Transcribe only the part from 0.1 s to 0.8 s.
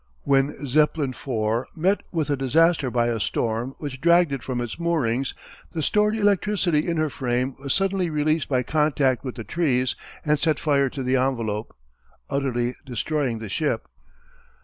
When